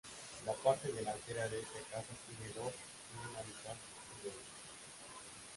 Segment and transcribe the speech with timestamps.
[0.47, 2.73] La parte delantera de este casa tiene dos
[3.13, 3.75] y una mitad
[4.17, 4.47] niveles.